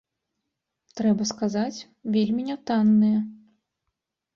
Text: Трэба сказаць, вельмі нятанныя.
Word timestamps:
Трэба 1.01 1.29
сказаць, 1.33 1.85
вельмі 2.19 2.43
нятанныя. 2.51 3.19